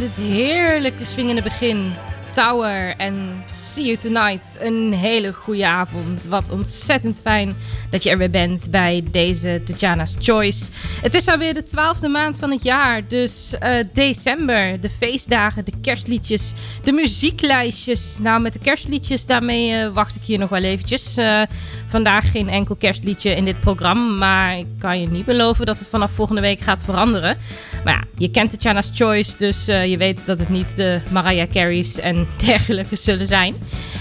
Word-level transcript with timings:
Dit 0.00 0.16
heerlijke 0.16 1.04
swingende 1.04 1.42
begin. 1.42 1.92
Tower 2.38 2.94
en 2.96 3.44
See 3.50 3.84
You 3.84 3.96
Tonight. 3.96 4.58
Een 4.60 4.92
hele 4.92 5.32
goede 5.32 5.66
avond. 5.66 6.26
Wat 6.26 6.50
ontzettend 6.50 7.20
fijn 7.20 7.54
dat 7.90 8.02
je 8.02 8.10
er 8.10 8.18
weer 8.18 8.30
bent 8.30 8.70
bij 8.70 9.04
deze 9.10 9.60
Tatjana's 9.64 10.16
Choice. 10.20 10.70
Het 11.02 11.14
is 11.14 11.28
alweer 11.28 11.54
de 11.54 11.62
twaalfde 11.62 12.08
maand 12.08 12.38
van 12.38 12.50
het 12.50 12.62
jaar. 12.62 13.08
Dus 13.08 13.54
eh, 13.58 13.74
december, 13.92 14.80
de 14.80 14.90
feestdagen, 14.90 15.64
de 15.64 15.72
kerstliedjes, 15.82 16.52
de 16.82 16.92
muzieklijstjes. 16.92 18.18
Nou, 18.20 18.40
met 18.40 18.52
de 18.52 18.58
kerstliedjes, 18.58 19.26
daarmee 19.26 19.72
eh, 19.72 19.92
wacht 19.92 20.16
ik 20.16 20.22
hier 20.22 20.38
nog 20.38 20.48
wel 20.48 20.62
eventjes. 20.62 21.16
Eh, 21.16 21.42
vandaag 21.88 22.30
geen 22.30 22.48
enkel 22.48 22.76
kerstliedje 22.76 23.34
in 23.34 23.44
dit 23.44 23.60
programma. 23.60 24.16
Maar 24.16 24.58
ik 24.58 24.66
kan 24.78 25.00
je 25.00 25.08
niet 25.08 25.24
beloven 25.24 25.66
dat 25.66 25.78
het 25.78 25.88
vanaf 25.88 26.10
volgende 26.10 26.40
week 26.40 26.60
gaat 26.60 26.84
veranderen. 26.84 27.36
Maar 27.84 27.94
ja, 27.94 28.04
je 28.16 28.30
kent 28.30 28.50
Tatjana's 28.50 28.90
Choice, 28.94 29.36
dus 29.36 29.64
je 29.64 29.96
weet 29.98 30.26
dat 30.26 30.38
het 30.38 30.48
niet 30.48 30.76
de 30.76 31.00
Mariah 31.10 31.48
Carey's 31.48 32.00
en 32.00 32.27
dergelijke 32.46 32.96
zullen 32.96 33.26
zijn. 33.26 33.54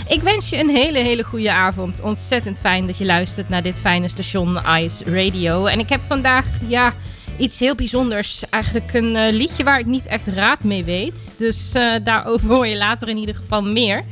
Ik 0.08 0.22
wens 0.22 0.50
je 0.50 0.60
een 0.60 0.70
hele, 0.70 1.00
hele 1.00 1.24
goede 1.24 1.52
avond. 1.52 2.02
Ontzettend 2.02 2.60
fijn 2.60 2.86
dat 2.86 2.98
je 2.98 3.06
luistert 3.06 3.50
naar 3.50 3.64
dit 3.64 3.80
fijne 3.80 4.08
station 4.08 4.60
Ice 4.80 5.04
Radio. 5.04 5.66
En 5.66 5.80
ik 5.80 5.90
heb 5.90 6.02
vandaag, 6.04 6.46
ja, 6.68 6.94
iets 7.38 7.60
heel 7.60 7.76
bijzonders. 7.76 8.44
Eigenlijk 8.50 8.94
een 8.94 9.16
eh, 9.16 9.34
liedje 9.34 9.64
waar 9.64 9.80
ik 9.80 9.86
niet 9.86 10.06
echt 10.06 10.28
raad 10.28 10.64
mee 10.64 10.84
weet. 10.84 11.34
Dus 11.38 11.74
eh, 11.74 11.94
daarover 12.04 12.50
hoor 12.50 12.68
je 12.68 12.78
later 12.78 13.08
in 13.08 13.18
ieder 13.18 13.36
geval 13.36 13.62
meer. 13.62 14.04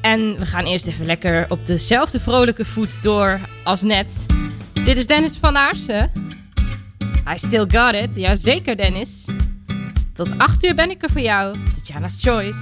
En 0.00 0.38
we 0.38 0.46
gaan 0.46 0.64
eerst 0.64 0.86
even 0.86 1.06
lekker 1.06 1.46
op 1.48 1.66
dezelfde 1.66 2.20
vrolijke 2.20 2.64
voet 2.64 3.02
door 3.02 3.40
als 3.64 3.82
net. 3.82 4.26
Dit 4.84 4.96
is 4.96 5.06
Dennis 5.06 5.36
van 5.36 5.56
Aarsen. 5.56 6.12
I 7.34 7.38
still 7.38 7.66
got 7.68 7.94
it. 7.94 8.14
Jazeker, 8.14 8.76
Dennis. 8.76 9.24
Tot 10.12 10.38
8 10.38 10.64
uur 10.64 10.74
ben 10.74 10.90
ik 10.90 11.02
er 11.02 11.10
voor 11.10 11.20
jou. 11.20 11.54
Tatjana's 11.74 12.14
Choice. 12.18 12.58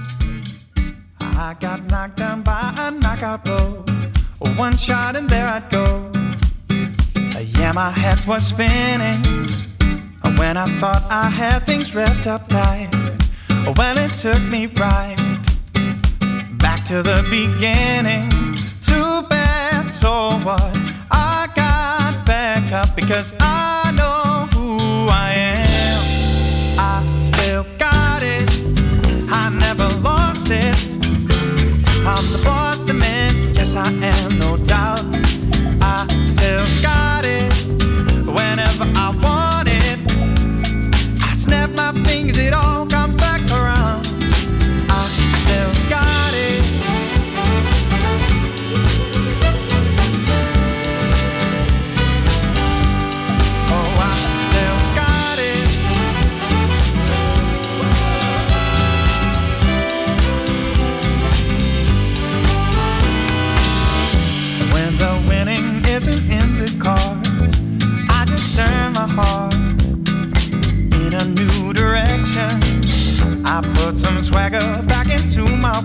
I 1.41 1.53
got 1.53 1.85
knocked 1.85 2.17
down 2.17 2.41
by 2.41 2.73
a 2.77 2.91
knockout 2.91 3.45
blow. 3.45 3.85
One 4.57 4.75
shot 4.75 5.15
and 5.15 5.29
there 5.29 5.47
I'd 5.47 5.69
go. 5.71 6.11
Yeah, 7.57 7.71
my 7.71 7.91
head 7.91 8.19
was 8.27 8.47
spinning. 8.47 9.23
When 10.37 10.57
I 10.57 10.65
thought 10.79 11.01
I 11.09 11.29
had 11.29 11.65
things 11.65 11.95
wrapped 11.95 12.27
up 12.27 12.49
tight. 12.49 12.89
Well, 13.77 13.97
it 13.97 14.11
took 14.17 14.41
me 14.51 14.65
right 14.65 15.15
back 16.57 16.83
to 16.87 17.01
the 17.01 17.25
beginning. 17.29 18.29
Too 18.81 19.21
bad, 19.29 19.89
so 19.89 20.31
what? 20.43 20.77
I 21.09 21.47
got 21.55 22.25
back 22.25 22.69
up 22.73 22.97
because 22.97 23.33
I 23.39 23.48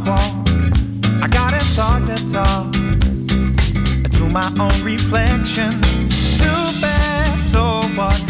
walk. 0.06 0.48
I 1.22 1.28
gotta 1.28 1.60
talk 1.74 2.04
the 2.06 2.16
talk 2.30 2.72
to 4.12 4.20
my 4.30 4.48
own 4.58 4.82
reflection. 4.82 5.70
Too 6.38 6.80
bad, 6.80 7.44
so 7.44 7.82
what? 7.94 8.23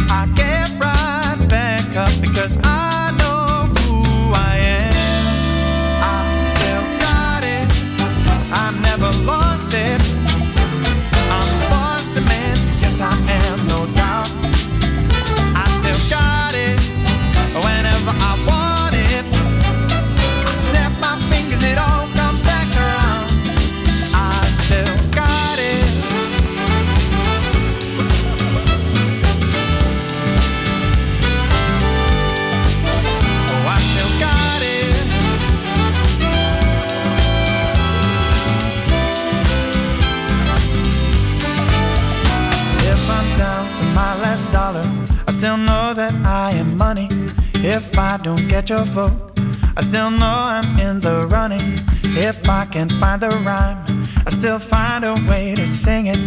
Money. 46.65 47.09
If 47.57 47.99
I 47.99 48.17
don't 48.17 48.49
get 48.49 48.71
your 48.71 48.85
vote, 48.85 49.39
I 49.77 49.83
still 49.83 50.11
know 50.11 50.27
I'm 50.27 50.79
in 50.79 51.01
the 51.01 51.27
running. 51.27 51.79
If 52.17 52.49
I 52.49 52.65
can 52.67 52.89
find 52.89 53.21
the 53.21 53.29
rhyme, 53.45 54.09
I 54.27 54.31
still 54.31 54.59
find 54.59 55.05
a 55.05 55.15
way 55.29 55.55
to 55.55 55.67
sing 55.67 56.07
it. 56.07 56.19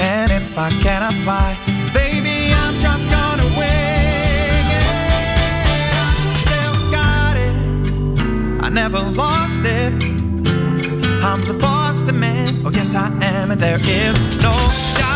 And 0.00 0.30
if 0.30 0.56
I 0.56 0.70
cannot 0.70 1.14
fly, 1.24 1.56
baby, 1.92 2.52
I'm 2.52 2.76
just 2.78 3.08
gonna 3.10 3.44
wing 3.58 4.66
it. 4.80 4.86
I 5.98 6.36
still 6.44 6.90
got 6.90 7.36
it. 7.36 8.64
I 8.64 8.68
never 8.68 8.98
lost 8.98 9.62
it. 9.64 9.92
I'm 11.22 11.40
the 11.42 11.56
boss, 11.60 12.04
the 12.04 12.12
man. 12.12 12.62
Oh, 12.64 12.70
yes, 12.70 12.94
I 12.94 13.06
am, 13.22 13.50
and 13.50 13.60
there 13.60 13.80
is 13.80 14.20
no 14.42 14.52
doubt 14.98 15.11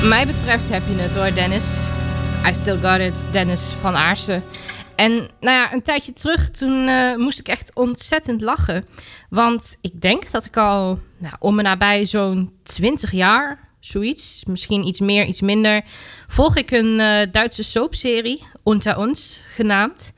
wat 0.00 0.08
mij 0.08 0.26
betreft 0.26 0.68
heb 0.68 0.82
je 0.88 0.94
het 0.94 1.16
hoor, 1.16 1.34
Dennis. 1.34 1.78
I 2.46 2.54
still 2.54 2.78
got 2.82 3.00
it, 3.00 3.32
Dennis 3.32 3.70
van 3.80 3.94
Aarsen. 3.94 4.42
En 4.96 5.12
nou 5.40 5.56
ja, 5.56 5.72
een 5.72 5.82
tijdje 5.82 6.12
terug, 6.12 6.50
toen 6.50 6.88
eh, 6.88 7.16
moest 7.16 7.38
ik 7.38 7.48
echt 7.48 7.70
ontzettend 7.74 8.40
lachen. 8.40 8.86
Want 9.30 9.76
ik 9.80 10.00
denk 10.00 10.30
dat 10.30 10.44
ik 10.44 10.56
al 10.56 10.98
nou, 11.18 11.34
om 11.38 11.58
en 11.58 11.64
nabij 11.64 12.04
zo'n 12.04 12.52
20 12.62 13.12
jaar, 13.12 13.68
zoiets, 13.80 14.44
misschien 14.46 14.86
iets 14.86 15.00
meer, 15.00 15.24
iets 15.24 15.40
minder, 15.40 15.82
volg 16.28 16.56
ik 16.56 16.70
een 16.70 17.00
eh, 17.00 17.32
Duitse 17.32 17.62
soapserie, 17.62 18.46
Unter 18.64 18.96
ons, 18.96 19.42
genaamd. 19.48 20.12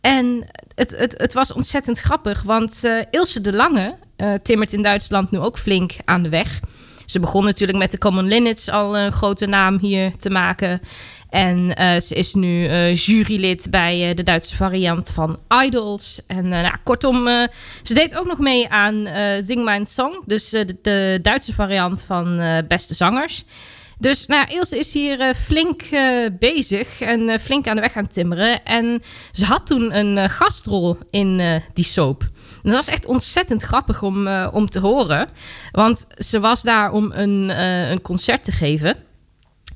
En 0.00 0.46
het, 0.74 0.96
het, 0.96 1.18
het 1.18 1.32
was 1.32 1.52
ontzettend 1.52 2.00
grappig, 2.00 2.42
want 2.42 2.84
eh, 2.84 3.02
Ilse 3.10 3.40
de 3.40 3.52
Lange 3.52 3.96
timmert 4.42 4.72
in 4.72 4.82
Duitsland 4.82 5.30
nu 5.30 5.38
ook 5.38 5.58
flink 5.58 5.92
aan 6.04 6.22
de 6.22 6.28
weg. 6.28 6.60
Ze 7.10 7.20
begon 7.20 7.44
natuurlijk 7.44 7.78
met 7.78 7.90
de 7.90 7.98
Common 7.98 8.28
Linnets 8.28 8.68
al 8.68 8.98
een 8.98 9.12
grote 9.12 9.46
naam 9.46 9.78
hier 9.78 10.16
te 10.16 10.30
maken. 10.30 10.80
En 11.30 11.74
eh, 11.74 12.00
ze 12.00 12.14
is 12.14 12.34
nu 12.34 12.66
eh, 12.66 12.94
jurylid 12.94 13.66
bij 13.70 14.08
eh, 14.08 14.14
de 14.16 14.22
Duitse 14.22 14.56
variant 14.56 15.10
van 15.10 15.38
Idols. 15.64 16.20
En 16.26 16.48
nou, 16.48 16.76
kortom, 16.84 17.26
ze 17.82 17.94
deed 17.94 18.16
ook 18.16 18.26
nog 18.26 18.38
mee 18.38 18.68
aan 18.68 19.08
Zing 19.42 19.64
Mijn 19.64 19.86
Song. 19.86 20.22
Dus 20.26 20.50
de, 20.50 21.18
Duitse 21.22 21.54
variant 21.54 22.04
van 22.04 22.42
Beste 22.68 22.94
Zangers. 22.94 23.44
Dus 23.98 24.26
nou, 24.26 24.46
Ilse 24.48 24.78
is 24.78 24.92
hier 24.92 25.34
flink 25.34 25.82
bezig 26.38 27.00
en 27.00 27.40
flink 27.40 27.68
aan 27.68 27.74
de 27.74 27.80
weg 27.80 27.96
aan 27.96 28.08
timmeren. 28.08 28.64
En 28.64 29.02
ze 29.32 29.44
had 29.44 29.66
toen 29.66 29.96
een 29.96 30.30
gastrol 30.30 30.98
in 31.10 31.62
die 31.74 31.84
soap. 31.84 32.30
En 32.62 32.70
dat 32.70 32.74
was 32.84 32.88
echt 32.88 33.06
ontzettend 33.06 33.62
grappig 33.62 34.02
om, 34.02 34.26
eh, 34.26 34.48
om 34.52 34.70
te 34.70 34.80
horen. 34.80 35.28
Want 35.72 36.06
ze 36.16 36.40
was 36.40 36.62
daar 36.62 36.92
om 36.92 37.12
een, 37.12 37.50
eh, 37.50 37.90
een 37.90 38.02
concert 38.02 38.44
te 38.44 38.52
geven. 38.52 38.96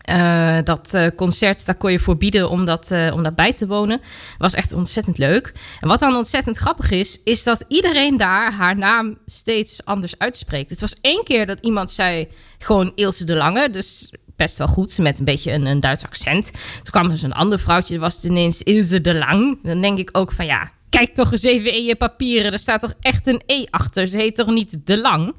Eh, 0.04 0.58
dat 0.64 0.98
concert, 1.16 1.66
daar 1.66 1.74
kon 1.74 1.92
je 1.92 1.98
voor 1.98 2.16
bieden 2.16 2.50
om 2.50 2.64
dat, 2.64 2.90
eh, 2.90 3.10
om 3.12 3.22
dat 3.22 3.34
bij 3.34 3.52
te 3.52 3.66
wonen. 3.66 4.00
Was 4.38 4.54
echt 4.54 4.72
ontzettend 4.72 5.18
leuk. 5.18 5.52
En 5.80 5.88
wat 5.88 6.00
dan 6.00 6.16
ontzettend 6.16 6.56
grappig 6.56 6.90
is, 6.90 7.20
is 7.22 7.42
dat 7.42 7.64
iedereen 7.68 8.16
daar 8.16 8.52
haar 8.52 8.76
naam 8.76 9.18
steeds 9.26 9.84
anders 9.84 10.18
uitspreekt. 10.18 10.70
Het 10.70 10.80
was 10.80 10.94
één 11.00 11.24
keer 11.24 11.46
dat 11.46 11.58
iemand 11.60 11.90
zei 11.90 12.28
gewoon 12.58 12.92
Ilse 12.94 13.24
de 13.24 13.34
Lange, 13.34 13.70
dus 13.70 14.12
best 14.36 14.58
wel 14.58 14.66
goed, 14.66 14.98
met 14.98 15.18
een 15.18 15.24
beetje 15.24 15.52
een, 15.52 15.66
een 15.66 15.80
Duits 15.80 16.04
accent. 16.04 16.52
Toen 16.52 16.90
kwam 16.90 17.08
dus 17.08 17.22
een 17.22 17.34
ander 17.34 17.58
vrouwtje, 17.58 17.98
was 17.98 18.14
het 18.14 18.24
ineens 18.24 18.62
Ilse 18.62 19.00
de 19.00 19.14
Lang. 19.14 19.58
Dan 19.62 19.80
denk 19.80 19.98
ik 19.98 20.08
ook 20.12 20.32
van 20.32 20.46
ja, 20.46 20.70
kijk 20.94 21.14
toch 21.14 21.32
eens 21.32 21.42
even 21.42 21.72
in 21.72 21.84
je 21.84 21.96
papieren. 21.96 22.52
Er 22.52 22.58
staat 22.58 22.80
toch 22.80 22.94
echt 23.00 23.26
een 23.26 23.42
E 23.46 23.64
achter. 23.70 24.06
Ze 24.06 24.18
heet 24.18 24.36
toch 24.36 24.46
niet 24.46 24.76
de 24.84 25.00
Lang? 25.00 25.34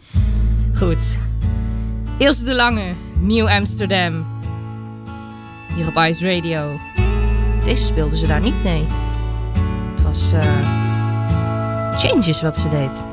Goed, 0.73 1.17
Ilse 2.17 2.43
de 2.43 2.53
Lange, 2.53 2.93
Nieuw 3.19 3.49
Amsterdam. 3.49 4.25
Hier 5.75 5.87
op 5.87 5.95
Ice 5.95 6.33
Radio. 6.33 6.79
Deze 7.63 7.83
speelden 7.83 8.17
ze 8.17 8.27
daar 8.27 8.41
niet, 8.41 8.63
nee. 8.63 8.85
Het 9.91 10.01
was 10.01 10.31
eh, 10.33 10.69
Changes 11.97 12.41
wat 12.41 12.57
ze 12.57 12.69
deed. 12.69 13.05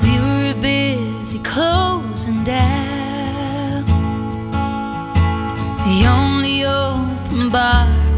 We 0.00 0.20
were 0.20 0.54
busy 0.60 1.40
closing 1.40 2.42
down. 2.42 3.84
The 5.76 6.12
only 6.16 6.64
open 6.64 7.50
bar 7.50 8.11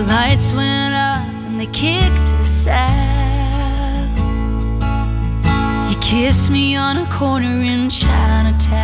The 0.00 0.06
lights 0.06 0.54
went 0.54 0.94
up 0.94 1.28
and 1.44 1.60
they 1.60 1.66
kicked 1.66 2.32
us 2.40 2.66
out. 2.66 4.08
You 5.90 5.96
kissed 6.00 6.50
me 6.50 6.74
on 6.74 6.96
a 6.96 7.06
corner 7.10 7.60
in 7.62 7.90
Chinatown. 7.90 8.78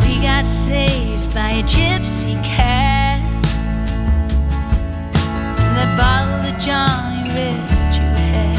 We 0.00 0.22
got 0.22 0.46
saved 0.46 1.34
by 1.34 1.50
a 1.58 1.62
gypsy 1.64 2.40
cat. 2.44 3.20
That 5.74 5.96
bottle 5.98 6.54
of 6.54 6.60
Johnny 6.60 7.21
You 7.34 7.38
had. 7.38 8.58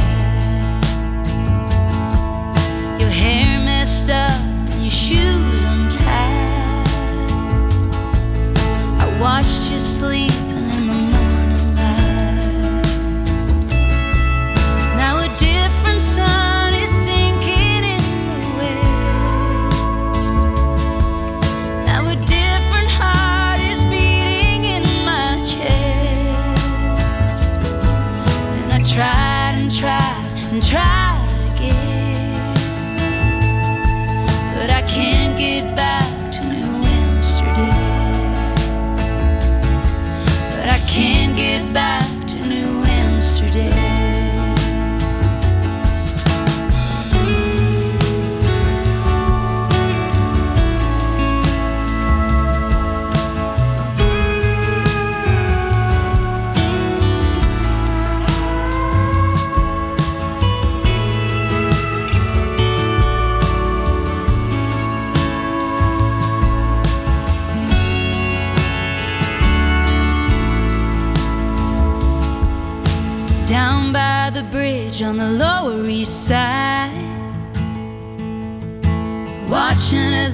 Your 3.00 3.10
hair 3.10 3.60
messed 3.64 4.10
up 4.10 4.42
and 4.72 4.82
your 4.82 4.90
shoes 4.90 5.64
untied. 5.64 6.88
I 9.00 9.18
watched 9.22 9.70
you 9.70 9.78
sleeping 9.78 10.53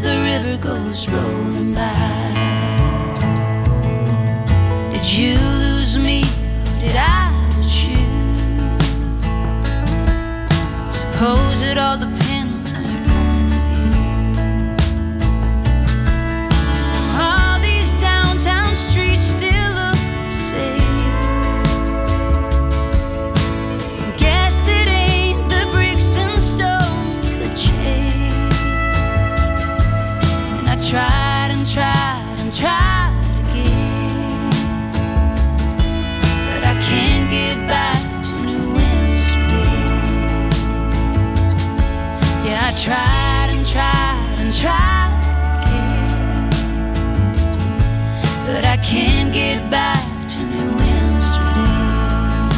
the 0.02 0.18
river 0.30 0.58
goes 0.58 1.08
rolling 1.08 1.74
by. 1.74 2.30
Did 4.92 5.06
you 5.18 5.36
lose 5.36 5.98
me 5.98 6.24
did 6.82 6.96
I 6.96 7.30
lose 7.58 7.84
you? 7.84 7.98
Suppose 10.92 11.62
it 11.62 11.78
all 11.78 11.98
depends 11.98 12.09
can't 48.84 49.34
get 49.34 49.70
back 49.70 50.04
to 50.28 50.40
New 50.40 50.72
Amsterdam. 50.80 52.50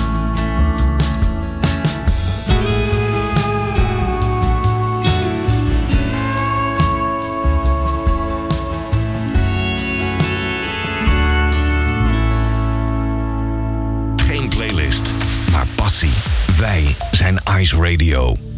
Geen 14.15 14.49
playlist, 14.49 15.11
maar 15.51 15.67
passie. 15.75 16.13
Wij 16.57 16.95
zijn 17.11 17.39
Ice 17.59 17.75
Radio. 17.75 18.50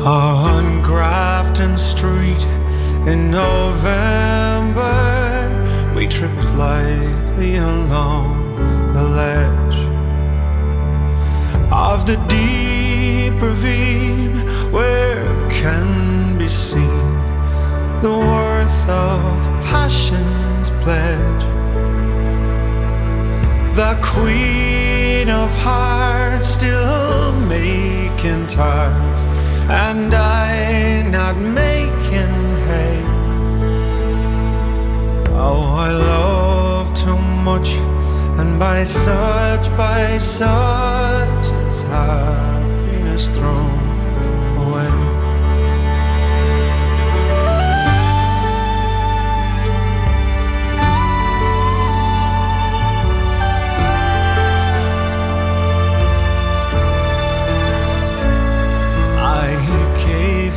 On 0.00 0.80
Grafton 0.82 1.76
Street 1.76 2.44
in 3.06 3.30
November, 3.30 4.84
we 5.94 6.06
tripped 6.06 6.44
lightly 6.54 7.56
along 7.56 8.92
the 8.94 9.02
ledge 9.02 9.76
of 11.72 12.06
the 12.06 12.16
deep 12.28 13.42
ravine 13.42 14.36
where 14.72 15.26
can 15.50 16.38
be 16.38 16.48
seen 16.48 17.14
the 18.00 18.08
worth 18.08 18.88
of 18.88 19.36
passion's 19.64 20.70
pledge. 20.82 21.42
The 23.74 23.98
queen 24.02 25.28
of 25.28 25.54
hearts 25.56 26.48
still 26.48 27.32
making 27.40 28.46
tarts, 28.46 29.22
and 29.68 30.14
I 30.14 31.02
not 31.02 31.36
making 31.36 32.34
hay. 32.68 33.02
Oh, 35.32 35.62
I 35.76 35.92
love 35.92 36.94
too 36.94 37.18
much, 37.18 37.70
and 38.38 38.58
by 38.58 38.82
such, 38.84 39.68
by 39.76 40.18
such 40.18 41.44
is 41.68 41.82
happiness 41.82 43.28
thrown 43.28 43.87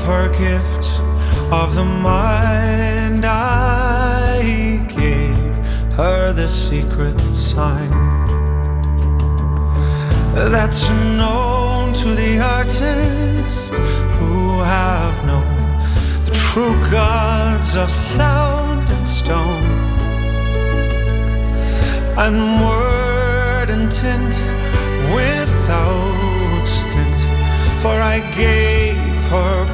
her 0.01 0.27
gifts 0.29 0.99
of 1.51 1.75
the 1.75 1.85
mind. 1.85 3.25
I 3.25 4.85
gave 4.89 5.55
her 5.93 6.33
the 6.33 6.47
secret 6.47 7.19
sign 7.31 7.91
that's 10.33 10.89
known 10.89 11.93
to 11.93 12.15
the 12.15 12.39
artists 12.39 13.77
who 14.17 14.59
have 14.63 15.25
known 15.25 15.61
the 16.25 16.31
true 16.31 16.75
gods 16.89 17.75
of 17.75 17.91
sound 17.91 18.89
and 18.89 19.07
stone 19.07 19.65
and 22.17 22.61
word 22.61 23.69
and 23.69 23.91
tint 23.91 24.35
without 25.13 26.63
stint. 26.65 27.21
For 27.81 27.99
I 27.99 28.19
gave 28.35 29.21
her 29.31 29.65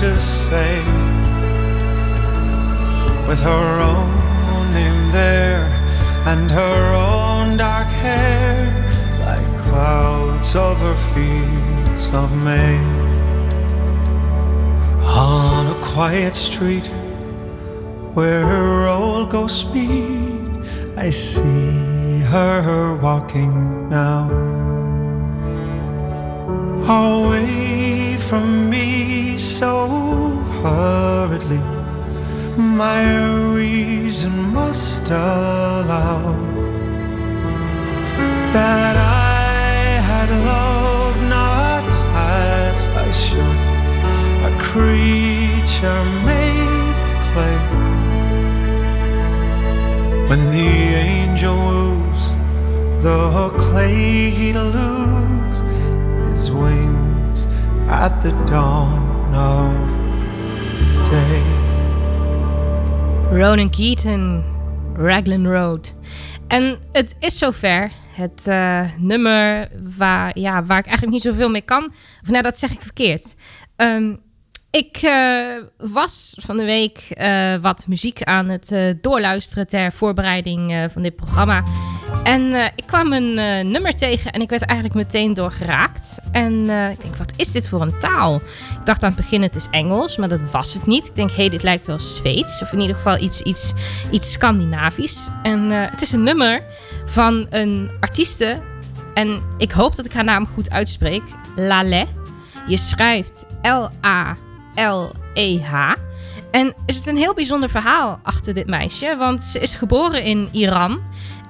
to 0.00 0.20
say 0.20 0.76
with 3.26 3.40
her 3.40 3.80
own 3.80 4.70
name 4.74 5.10
there 5.10 5.64
and 6.26 6.50
her 6.50 6.92
own 6.92 7.56
dark 7.56 7.86
hair 7.86 8.58
like 9.20 9.62
clouds 9.62 10.54
over 10.54 10.94
fields 11.14 12.12
of 12.12 12.30
May. 12.44 12.76
On 15.02 15.66
a 15.74 15.78
quiet 15.82 16.34
street 16.34 16.88
where 18.12 18.44
her 18.44 18.84
roll 18.84 19.24
goes 19.24 19.60
speed, 19.60 20.38
I 20.98 21.08
see 21.08 22.20
her 22.20 22.96
walking 22.96 23.88
now. 23.88 24.28
Away 26.86 27.75
from 28.28 28.68
me 28.68 29.38
so 29.38 29.86
hurriedly, 30.60 31.60
my 32.58 33.02
reason 33.54 34.32
must 34.52 35.08
allow 35.10 36.34
that 38.52 38.96
I 38.96 40.00
had 40.10 40.30
love 40.44 41.16
not 41.38 41.88
as 42.14 42.88
I 42.88 43.10
should, 43.12 43.60
a 44.50 44.52
creature 44.70 46.02
made 46.30 46.96
of 47.06 47.20
clay. 47.30 47.60
When 50.28 50.50
the 50.50 50.70
angel 51.12 51.56
woos, 51.68 52.22
the 53.04 53.54
clay 53.56 54.30
he'd 54.30 54.56
lose 54.56 55.60
his 56.28 56.50
wings 56.50 57.05
at 57.88 58.22
the 58.22 58.44
dawn 58.44 59.34
of 59.34 59.72
day. 61.10 61.42
Ronan 63.30 63.70
Keaton, 63.70 64.44
Raglan 64.96 65.46
Road. 65.46 65.96
En 66.48 66.78
het 66.92 67.16
is 67.18 67.38
zover. 67.38 67.90
Het 68.12 68.46
eh, 68.46 68.82
nummer 68.98 69.68
waar, 69.96 70.38
ja, 70.38 70.64
waar 70.64 70.78
ik 70.78 70.86
eigenlijk 70.86 71.12
niet 71.12 71.22
zoveel 71.22 71.48
mee 71.48 71.62
kan. 71.62 71.84
Of 72.22 72.28
nou, 72.30 72.42
dat 72.42 72.58
zeg 72.58 72.70
ik 72.72 72.82
verkeerd. 72.82 73.34
Ehm, 73.76 74.16
ik 74.70 74.96
eh, 74.96 75.56
was 75.78 76.36
van 76.40 76.56
de 76.56 76.64
week 76.64 76.98
eh, 76.98 77.54
wat 77.56 77.86
muziek 77.86 78.22
aan 78.22 78.48
het 78.48 78.96
doorluisteren 79.00 79.66
ter 79.66 79.92
voorbereiding 79.92 80.88
van 80.92 81.02
dit 81.02 81.16
programma. 81.16 81.62
En 82.26 82.52
eh, 82.52 82.64
ik 82.64 82.84
kwam 82.86 83.12
een 83.12 83.38
eh, 83.38 83.64
nummer 83.64 83.94
tegen 83.94 84.32
en 84.32 84.40
ik 84.40 84.48
werd 84.48 84.62
eigenlijk 84.62 84.98
meteen 84.98 85.34
door 85.34 85.52
geraakt. 85.52 86.18
En 86.32 86.68
eh, 86.68 86.90
ik 86.90 87.00
denk, 87.00 87.16
wat 87.16 87.32
is 87.36 87.52
dit 87.52 87.68
voor 87.68 87.82
een 87.82 87.98
taal? 87.98 88.34
Ik 88.80 88.84
dacht 88.84 89.02
aan 89.02 89.08
het 89.08 89.18
begin, 89.18 89.42
het 89.42 89.56
is 89.56 89.68
Engels, 89.70 90.16
maar 90.16 90.28
dat 90.28 90.50
was 90.50 90.74
het 90.74 90.86
niet. 90.86 91.06
Ik 91.06 91.16
denk, 91.16 91.30
hé, 91.30 91.36
hey, 91.36 91.48
dit 91.48 91.62
lijkt 91.62 91.86
wel 91.86 91.98
Zweeds. 91.98 92.62
Of 92.62 92.72
in 92.72 92.80
ieder 92.80 92.96
geval 92.96 93.18
iets, 93.18 93.42
iets, 93.42 93.72
iets 94.10 94.32
Scandinavisch. 94.32 95.28
En 95.42 95.70
het 95.70 96.02
is 96.02 96.12
een 96.12 96.22
nummer 96.22 96.62
van 97.04 97.46
een 97.50 97.90
artieste. 98.00 98.60
En 99.14 99.42
ik 99.58 99.72
hoop 99.72 99.96
dat 99.96 100.04
ik 100.04 100.12
haar 100.12 100.24
naam 100.24 100.46
goed 100.46 100.70
uitspreek. 100.70 101.22
Lale. 101.54 102.06
Je 102.66 102.76
schrijft 102.76 103.44
L-A-L-E-H. 103.62 104.34
En 106.50 106.74
er 106.86 106.94
zit 106.94 107.06
een 107.06 107.16
heel 107.16 107.34
bijzonder 107.34 107.68
verhaal 107.68 108.20
achter 108.22 108.54
dit 108.54 108.66
meisje. 108.66 109.16
Want 109.18 109.42
ze 109.42 109.58
is 109.58 109.74
geboren 109.74 110.22
in 110.22 110.48
Iran. 110.52 111.00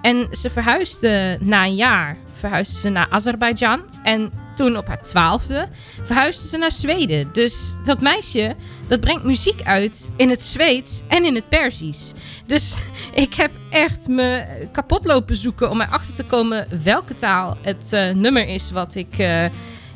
En 0.07 0.29
ze 0.31 0.51
verhuisde 0.51 1.39
na 1.41 1.65
een 1.65 1.75
jaar 1.75 2.17
verhuisde 2.33 2.79
ze 2.79 2.89
naar 2.89 3.07
Azerbeidzjan. 3.11 3.83
En 4.03 4.33
toen 4.55 4.77
op 4.77 4.87
haar 4.87 5.03
twaalfde 5.03 5.69
verhuisde 6.03 6.49
ze 6.49 6.57
naar 6.57 6.73
Zweden. 6.73 7.29
Dus 7.33 7.75
dat 7.85 8.01
meisje, 8.01 8.55
dat 8.89 9.01
brengt 9.01 9.25
muziek 9.25 9.63
uit 9.63 10.11
in 10.17 10.29
het 10.29 10.43
Zweeds 10.43 11.03
en 11.09 11.25
in 11.25 11.35
het 11.35 11.49
Perzisch. 11.49 12.13
Dus 12.47 12.75
ik 13.25 13.35
heb 13.35 13.51
echt 13.71 14.09
me 14.09 14.45
kapot 14.73 15.05
lopen 15.05 15.37
zoeken 15.37 15.71
om 15.71 15.81
erachter 15.81 16.15
te 16.15 16.25
komen 16.25 16.83
welke 16.83 17.15
taal 17.15 17.57
het 17.63 17.93
eh, 17.93 18.15
nummer 18.15 18.49
is 18.49 18.71
wat 18.71 18.95
ik 18.95 19.19
eh, 19.19 19.45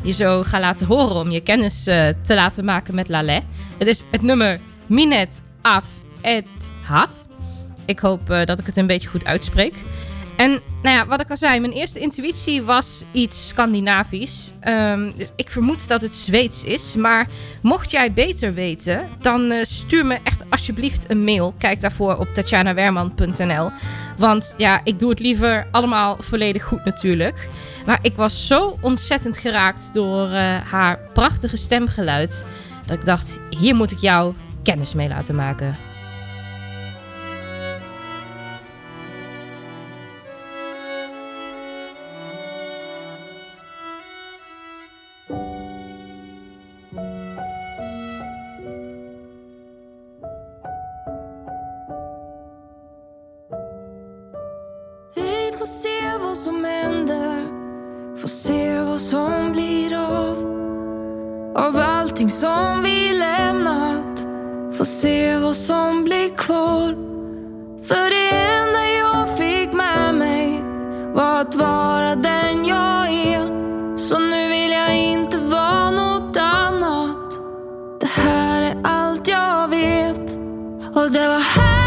je 0.03 0.13
zo 0.13 0.43
ga 0.43 0.61
laten 0.61 0.87
horen 0.87 1.17
om 1.17 1.31
je 1.31 1.41
kennis 1.41 1.87
eh, 1.87 2.09
te 2.23 2.35
laten 2.35 2.65
maken 2.65 2.95
met 2.95 3.09
Lale. 3.09 3.43
Het 3.79 3.87
is 3.87 4.05
het 4.11 4.23
nummer 4.23 4.61
Minet 4.87 5.43
Af 5.63 5.87
et 6.21 6.47
Haf. 6.83 7.20
Ik 7.87 7.99
hoop 7.99 8.31
eh, 8.31 8.45
dat 8.45 8.59
ik 8.59 8.67
het 8.67 8.77
een 8.77 8.87
beetje 8.87 9.09
goed 9.09 9.25
uitspreek. 9.25 9.75
En 10.41 10.61
nou 10.83 10.97
ja, 10.97 11.07
wat 11.07 11.21
ik 11.21 11.31
al 11.31 11.37
zei, 11.37 11.61
mijn 11.61 11.73
eerste 11.73 11.99
intuïtie 11.99 12.63
was 12.63 13.05
iets 13.13 13.47
Scandinavisch. 13.49 14.53
Ehm, 14.61 15.11
dus 15.17 15.31
ik 15.37 15.51
vermoed 15.51 15.89
dat 15.89 16.03
het 16.03 16.15
Zweeds 16.15 16.65
is. 16.65 16.95
Maar 16.97 17.29
mocht 17.63 17.91
jij 17.91 18.13
beter 18.13 18.55
weten, 18.55 19.09
dan 19.21 19.51
eh, 19.51 19.65
stuur 19.65 20.07
me 20.07 20.19
echt 20.23 20.45
alsjeblieft 20.51 21.11
een 21.11 21.25
mail. 21.25 21.55
Kijk 21.59 21.81
daarvoor 21.81 22.17
op 22.17 22.35
tatjanawerman.nl. 22.35 23.71
Want 24.19 24.55
ja, 24.57 24.81
ik 24.85 24.99
doe 24.99 25.11
het 25.11 25.21
liever 25.21 25.67
allemaal 25.71 26.17
volledig 26.19 26.65
goed 26.65 26.85
natuurlijk. 26.85 27.49
Maar 27.87 27.99
ik 28.03 28.17
was 28.17 28.47
zo 28.47 28.79
ontzettend 28.81 29.37
geraakt 29.37 29.95
door 29.95 30.27
eh, 30.31 30.57
haar 30.71 30.99
prachtige 31.13 31.57
stemgeluid. 31.57 32.45
Dat 32.87 32.99
ik 32.99 33.05
dacht, 33.05 33.39
hier 33.59 33.75
moet 33.75 33.91
ik 33.91 33.99
jou 33.99 34.35
kennis 34.63 34.95
mee 34.95 35.09
laten 35.09 35.35
maken. 35.35 35.90
Som 56.41 56.65
händer. 56.65 57.47
Får 58.21 58.29
se 58.29 58.81
vad 58.81 59.01
som 59.01 59.53
blir 59.53 59.95
av 59.95 60.37
Av 61.57 61.77
allting 61.77 62.29
som 62.29 62.83
vi 62.83 63.19
lämnat. 63.19 64.27
Får 64.77 64.85
se 64.85 65.39
vad 65.39 65.57
som 65.57 66.05
blir 66.05 66.37
kvar. 66.37 66.95
För 67.83 68.11
det 68.11 68.37
enda 68.37 68.85
jag 68.99 69.39
fick 69.39 69.73
med 69.73 70.15
mig 70.15 70.63
Var 71.15 71.41
att 71.41 71.55
vara 71.55 72.15
den 72.15 72.65
jag 72.65 73.09
är. 73.09 73.97
Så 73.97 74.19
nu 74.19 74.49
vill 74.49 74.73
jag 74.73 74.97
inte 74.97 75.39
vara 75.39 75.91
något 75.91 76.37
annat. 76.37 77.41
Det 78.01 78.11
här 78.23 78.63
är 78.63 78.77
allt 78.85 79.29
jag 79.29 79.69
vet. 79.69 80.37
Och 80.95 81.11
det 81.11 81.29
var 81.29 81.59
här 81.59 81.80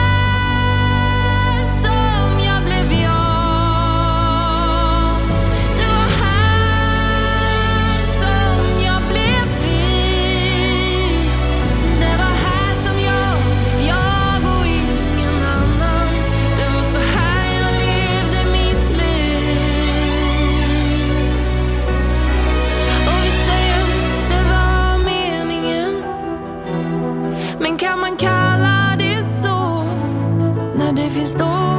man 28.03 28.17
kallar 28.17 28.97
det 28.97 29.23
så. 29.23 29.83
När 30.75 30.91
det 30.93 31.09
finns 31.09 31.33
dåligt 31.33 31.72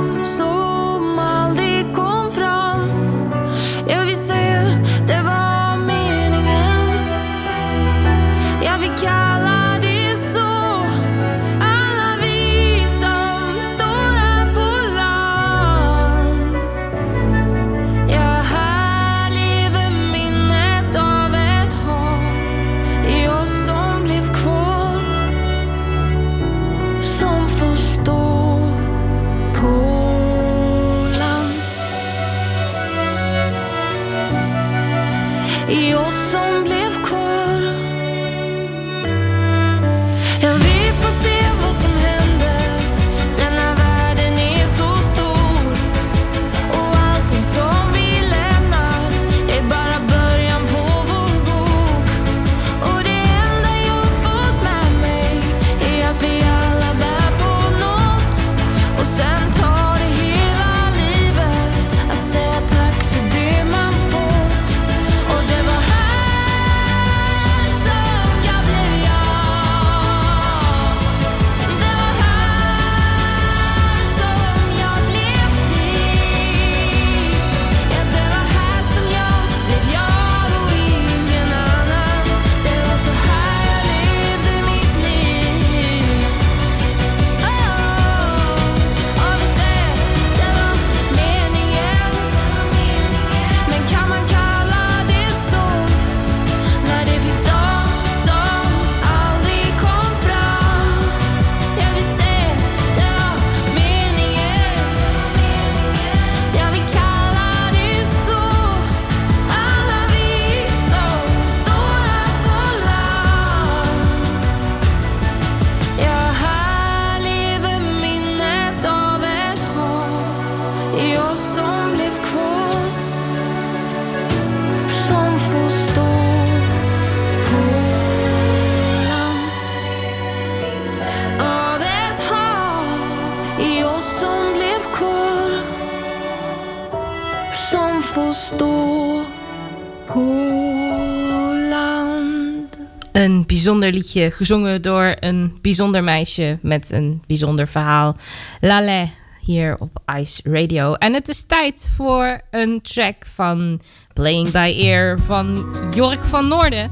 liedje 143.90 144.30
gezongen 144.30 144.82
door 144.82 145.16
een 145.20 145.58
bijzonder 145.62 146.04
meisje 146.04 146.58
met 146.62 146.90
een 146.92 147.22
bijzonder 147.26 147.68
verhaal. 147.68 148.16
Lale 148.60 149.08
hier 149.40 149.76
op 149.78 149.98
Ice 150.18 150.40
Radio. 150.44 150.94
En 150.94 151.14
het 151.14 151.28
is 151.28 151.46
tijd 151.46 151.90
voor 151.96 152.40
een 152.50 152.80
track 152.82 153.26
van 153.34 153.80
Playing 154.12 154.50
by 154.50 154.74
Ear 154.76 155.18
van 155.18 155.66
Jork 155.94 156.24
van 156.24 156.48
Noorden. 156.48 156.90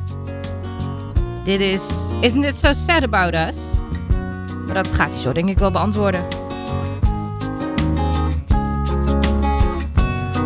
Dit 1.44 1.60
is 1.60 2.10
Isn't 2.20 2.44
It 2.44 2.54
So 2.54 2.72
Sad 2.72 3.02
About 3.02 3.34
Us? 3.34 3.56
Maar 4.64 4.74
dat 4.74 4.92
gaat 4.92 5.12
hij 5.12 5.20
zo 5.20 5.32
denk 5.32 5.48
ik 5.48 5.58
wel 5.58 5.70
beantwoorden. 5.70 6.24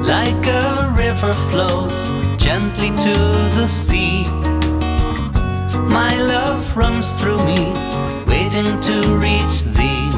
Like 0.01 0.51
a 0.51 0.93
river 0.97 1.35
flows 1.35 2.11
gently 2.37 2.91
to 2.91 3.13
the 3.51 3.67
sea. 3.67 4.56
My 5.89 6.17
love 6.21 6.77
runs 6.77 7.13
through 7.15 7.45
me, 7.45 7.73
waiting 8.27 8.81
to 8.83 8.97
reach 9.19 9.63
thee. 9.77 10.09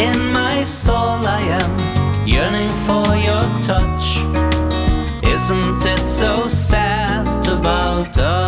In 0.00 0.32
my 0.32 0.64
soul, 0.64 1.18
I 1.26 1.40
am 1.60 2.26
yearning 2.26 2.68
for 2.86 3.06
your 3.16 3.42
touch. 3.62 4.04
Isn't 5.26 5.84
it 5.86 6.08
so 6.08 6.48
sad 6.48 7.46
about 7.48 8.16
us? 8.18 8.43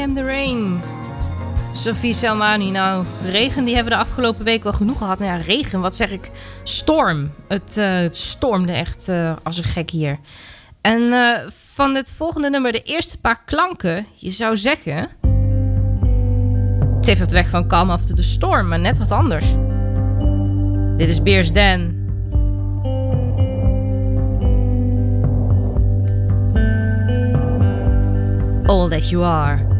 Am 0.00 0.14
The 0.14 0.24
Rain. 0.24 0.80
Sophie 1.72 2.12
Selmani, 2.12 2.70
nou, 2.70 3.04
regen 3.24 3.64
die 3.64 3.74
hebben 3.74 3.92
we 3.92 3.98
de 3.98 4.04
afgelopen 4.04 4.44
week 4.44 4.62
wel 4.62 4.72
genoeg 4.72 4.98
gehad. 4.98 5.18
Nou 5.18 5.30
ja, 5.30 5.44
regen, 5.44 5.80
wat 5.80 5.94
zeg 5.94 6.10
ik? 6.10 6.30
Storm. 6.62 7.30
Het, 7.48 7.76
eh, 7.76 7.98
stormde 8.10 8.72
echt 8.72 9.08
eh, 9.08 9.36
als 9.42 9.58
een 9.58 9.64
gek 9.64 9.90
hier. 9.90 10.18
En 10.80 11.12
eh, 11.12 11.48
van 11.72 11.94
het 11.94 12.12
volgende 12.12 12.50
nummer, 12.50 12.72
de 12.72 12.82
eerste 12.82 13.18
paar 13.18 13.44
klanken, 13.44 14.06
je 14.14 14.30
zou 14.30 14.56
zeggen... 14.56 15.08
Het 16.96 17.06
heeft 17.06 17.20
het 17.20 17.32
weg 17.32 17.48
van 17.48 17.68
Calm 17.68 17.90
After 17.90 18.14
The 18.14 18.22
Storm, 18.22 18.68
maar 18.68 18.80
net 18.80 18.98
wat 18.98 19.10
anders. 19.10 19.54
Dit 20.96 21.08
is 21.08 21.22
Beers 21.22 21.52
Dan. 21.52 21.98
All 28.66 28.88
That 28.88 29.08
You 29.08 29.24
Are. 29.24 29.79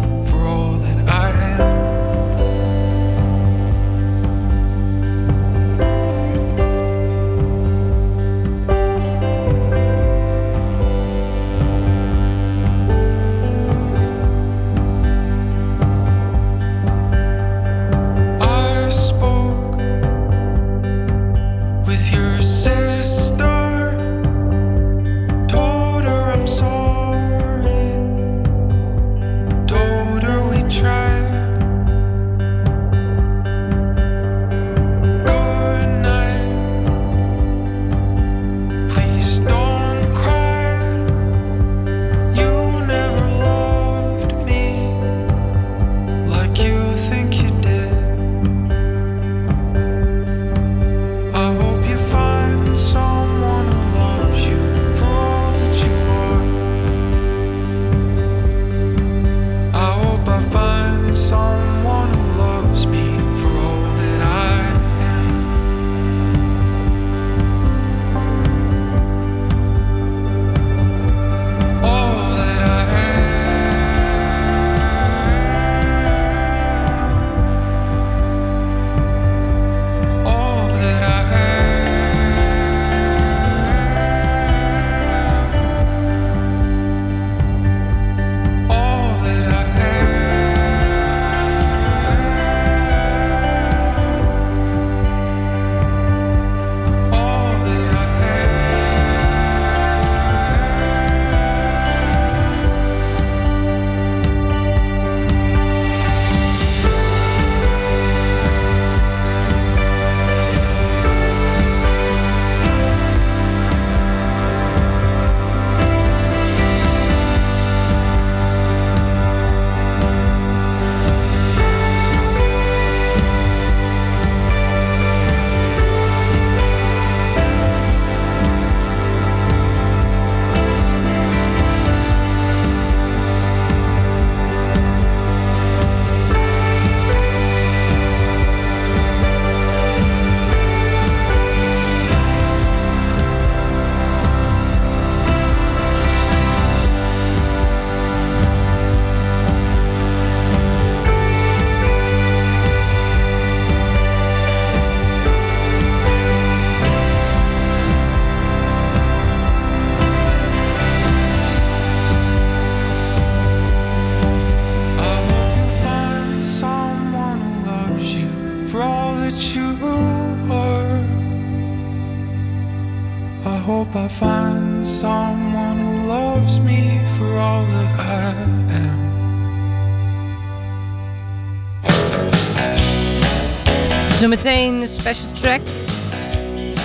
track. 185.41 185.61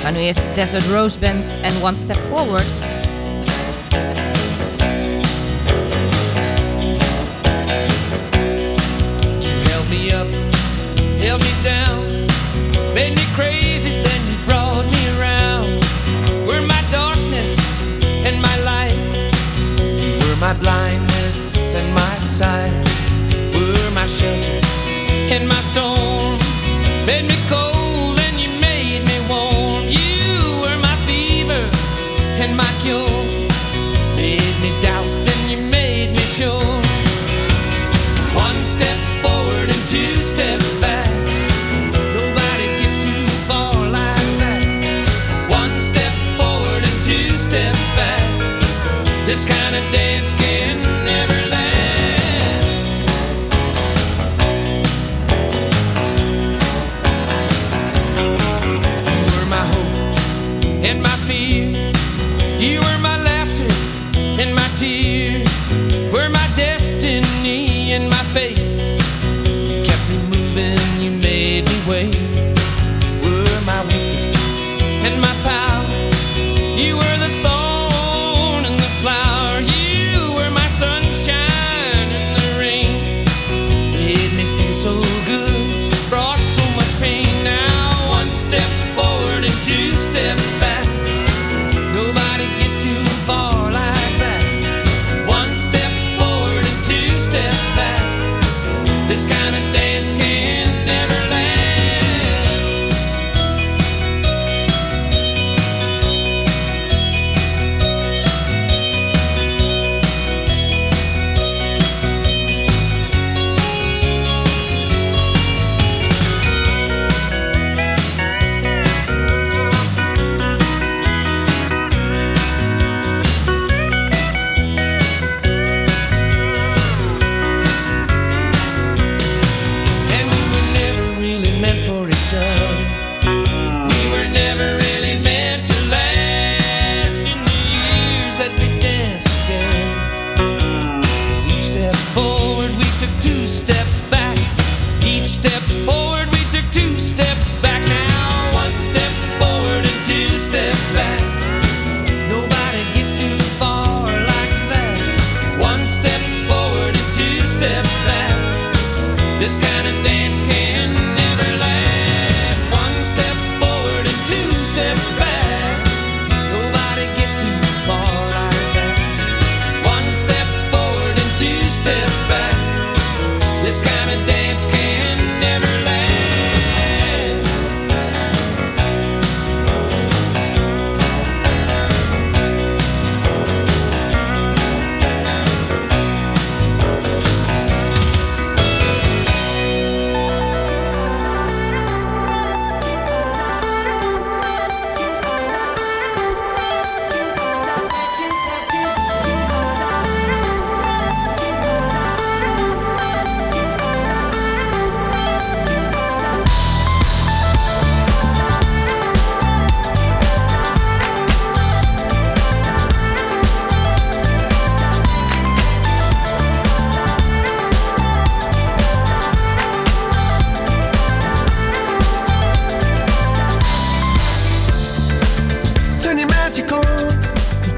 Maar 0.02 0.12
nu 0.12 0.18
is 0.18 0.36
Desert 0.54 0.86
Rose 0.86 1.18
Band 1.18 1.56
en 1.62 1.82
One 1.82 1.96
Step 1.96 2.18
Forward. 2.32 2.85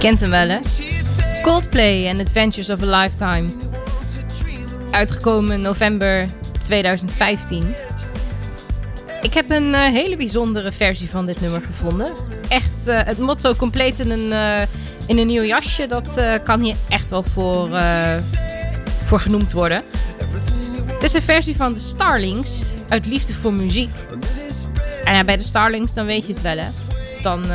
Kent 0.08 0.20
hem 0.20 0.30
wel? 0.30 0.60
Coldplay 1.42 2.08
and 2.08 2.20
Adventures 2.20 2.70
of 2.70 2.82
a 2.82 3.00
Lifetime. 3.00 3.48
Uitgekomen 4.90 5.60
november 5.60 6.28
2015. 6.58 7.74
Ik 9.22 9.34
heb 9.34 9.50
een 9.50 9.74
eh, 9.74 9.80
hele 9.80 10.16
bijzondere 10.16 10.72
versie 10.72 11.10
van 11.10 11.26
dit 11.26 11.40
nummer 11.40 11.60
gevonden. 11.60 12.12
Echt, 12.48 12.86
eh, 12.86 13.00
het 13.04 13.18
motto 13.18 13.54
compleet 13.54 13.98
in 13.98 14.10
een, 14.10 14.32
eh, 14.32 14.68
in 15.06 15.18
een 15.18 15.26
nieuw 15.26 15.42
jasje, 15.42 15.86
dat 15.86 16.20
kan 16.44 16.60
hier 16.60 16.76
echt 16.88 17.08
wel 17.08 17.22
voor, 17.22 17.70
voor 19.04 19.20
genoemd 19.20 19.52
worden. 19.52 19.82
Het 20.86 21.02
is 21.02 21.12
een 21.12 21.22
versie 21.22 21.56
van 21.56 21.72
de 21.72 21.80
Starlings, 21.80 22.72
uit 22.88 23.06
Liefde 23.06 23.34
voor 23.34 23.52
Muziek. 23.52 23.90
En 25.04 25.14
ja, 25.14 25.24
bij 25.24 25.36
de 25.36 25.42
Starlings, 25.42 25.94
dan 25.94 26.06
weet 26.06 26.26
je 26.26 26.32
het 26.32 26.42
wel, 26.42 26.56
hè? 26.56 26.68
Dan 27.22 27.46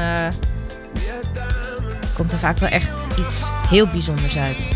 komt 2.23 2.35
er 2.35 2.41
vaak 2.41 2.57
wel 2.57 2.69
echt 2.69 3.07
iets 3.19 3.49
heel 3.67 3.87
bijzonders 3.87 4.37
uit. 4.37 4.69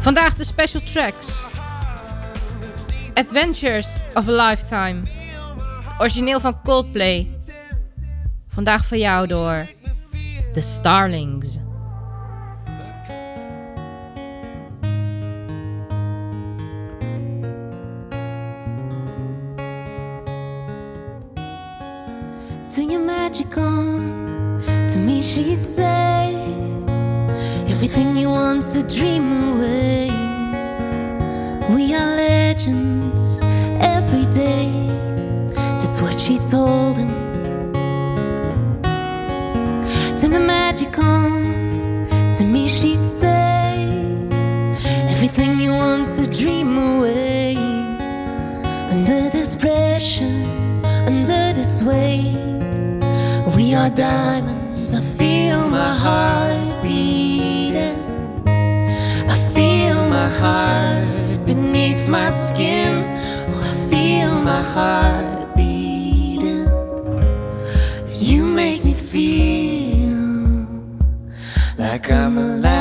Vandaag 0.00 0.34
de 0.34 0.44
special 0.44 0.82
tracks. 0.82 1.44
Adventures 3.14 4.02
of 4.14 4.28
a 4.28 4.48
Lifetime. 4.48 5.02
Origineel 5.98 6.40
van 6.40 6.60
Coldplay. 6.62 7.38
Vandaag 8.48 8.86
voor 8.86 8.96
jou 8.96 9.26
door 9.26 9.66
The 10.54 10.60
Starlings. 10.60 11.58
Turn 22.74 22.90
your 22.90 23.04
magic 23.04 23.56
on. 23.56 23.91
To 24.92 24.98
me, 24.98 25.22
she'd 25.22 25.64
say, 25.64 26.34
Everything 27.66 28.14
you 28.14 28.28
want's 28.28 28.74
a 28.74 28.82
dream 28.82 29.32
away. 29.32 30.10
We 31.74 31.94
are 31.94 32.14
legends 32.14 33.40
every 33.80 34.26
day. 34.26 34.70
That's 35.54 36.02
what 36.02 36.20
she 36.20 36.38
told 36.40 36.98
him. 36.98 37.08
Turn 40.18 40.32
the 40.32 40.44
magic 40.46 40.98
on. 40.98 42.06
To 42.34 42.44
me, 42.44 42.68
she'd 42.68 43.06
say, 43.06 43.88
Everything 45.08 45.58
you 45.58 45.70
want's 45.70 46.18
a 46.18 46.26
dream 46.26 46.76
away. 46.76 47.56
Under 48.90 49.30
this 49.30 49.56
pressure, 49.56 50.42
under 51.06 51.54
this 51.54 51.80
weight. 51.80 52.36
We 53.56 53.74
are 53.74 53.88
diamonds. 53.88 54.61
I 54.90 55.00
feel 55.00 55.70
my 55.70 55.94
heart 55.94 56.82
beating. 56.82 58.02
I 59.30 59.36
feel 59.54 60.08
my 60.08 60.28
heart 60.28 61.46
beneath 61.46 62.08
my 62.08 62.30
skin. 62.30 63.04
Oh, 63.48 63.60
I 63.62 63.74
feel 63.88 64.40
my 64.40 64.60
heart 64.60 65.54
beating. 65.54 66.66
You 68.10 68.44
make 68.46 68.84
me 68.84 68.92
feel 68.92 70.66
like 71.78 72.10
I'm 72.10 72.36
alive 72.36 72.71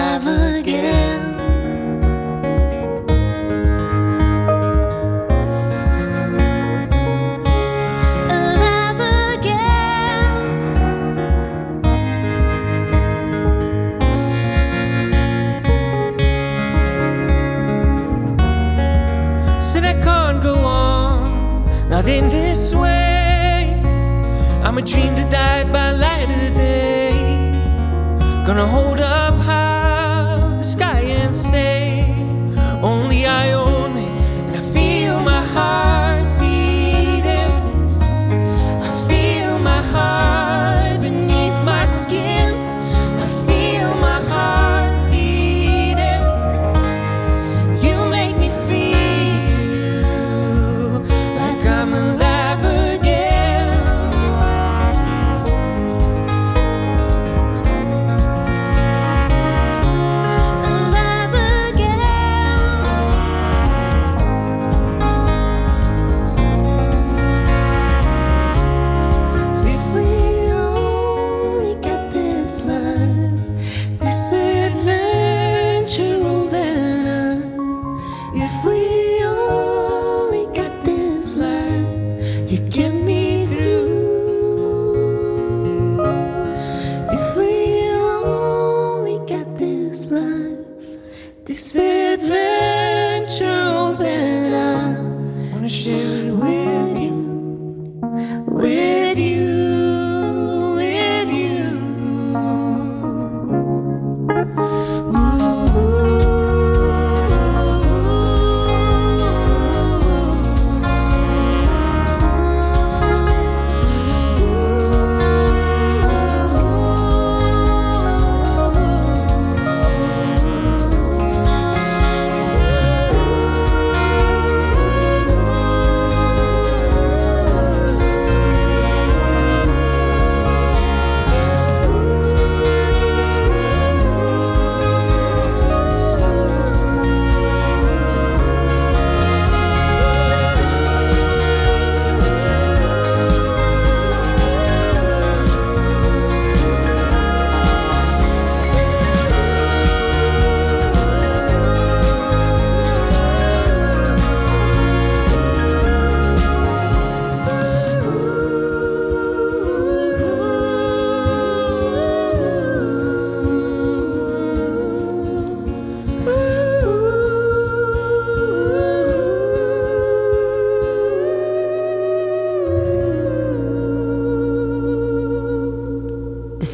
I'm 24.72 24.78
a 24.78 24.82
dream 24.82 25.16
that 25.16 25.30
died 25.30 25.74
by 25.74 25.92
light 25.92 26.30
of 26.30 26.56
day. 26.56 27.52
Gonna 28.48 28.66
hold 28.66 29.01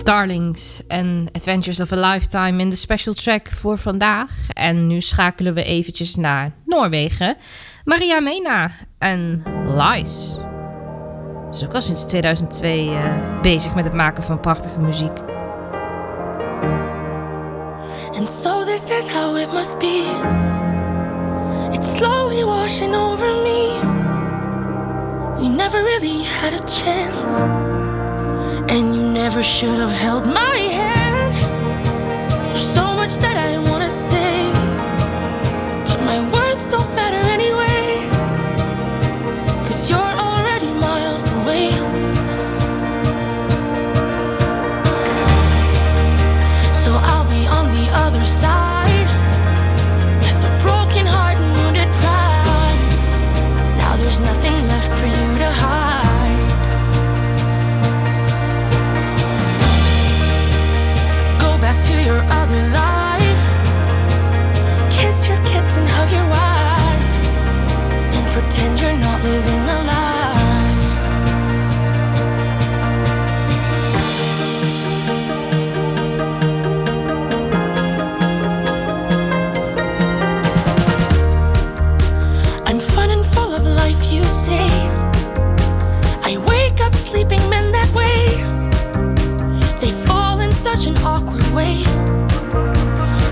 Starlings 0.08 0.82
en 0.88 1.28
Adventures 1.32 1.80
of 1.80 1.91
a 1.91 2.12
Lifetime 2.12 2.62
in 2.62 2.70
de 2.70 2.76
special 2.76 3.14
track 3.14 3.47
voor 3.47 3.78
vandaag. 3.78 4.32
En 4.53 4.88
nu 4.88 5.01
schakelen 5.01 5.53
we 5.53 5.64
eventjes 5.64 6.16
naar 6.16 6.51
Noorwegen. 6.66 7.36
Maria 7.84 8.20
Mena 8.20 8.72
en 8.97 9.43
Lies. 9.76 10.34
Ze 11.51 11.60
is 11.60 11.66
ook 11.66 11.74
al 11.74 11.82
sinds 11.82 12.05
2002 12.05 12.89
eh, 12.89 13.41
bezig 13.41 13.76
met 13.76 13.84
het 13.84 13.93
maken 13.93 14.24
van 14.24 14.39
prachtige 14.39 14.80
muziek. 14.80 15.18
And 18.14 18.28
so 18.28 18.64
this 18.64 18.89
is 18.89 19.14
how 19.14 19.38
it 19.38 19.53
must 19.53 19.78
be. 19.78 20.03
It's 21.72 21.95
slowly 21.95 22.43
washing 22.43 22.95
over 22.95 23.28
me. 23.28 23.80
We 25.38 25.47
never 25.47 25.84
really 25.84 26.24
had 26.24 26.62
a 26.62 26.66
chance. 26.66 27.66
And 28.70 28.95
you 28.95 29.01
never 29.01 29.41
should 29.41 29.80
have 29.80 29.91
held 29.91 30.26
my 30.26 30.57
hand. 30.80 31.34
There's 32.47 32.74
so 32.80 32.86
much 32.95 33.15
that 33.18 33.38
I 33.38 33.57
wanna 33.70 33.89
say. 33.89 34.51
But 35.88 35.99
my 36.01 36.20
words 36.34 36.68
don't 36.70 36.93
matter 36.95 37.27